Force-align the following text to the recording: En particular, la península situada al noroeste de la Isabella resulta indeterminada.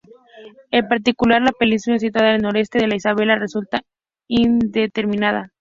En 0.71 0.87
particular, 0.87 1.43
la 1.43 1.51
península 1.51 1.99
situada 1.99 2.33
al 2.33 2.41
noroeste 2.41 2.79
de 2.79 2.87
la 2.87 2.95
Isabella 2.95 3.35
resulta 3.35 3.83
indeterminada. 4.27 5.49